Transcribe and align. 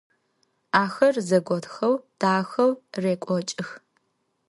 Ахэр 0.83 1.15
зэготхэу 1.27 1.93
дахэу 2.19 2.71
рекӏокӏых. 3.03 3.69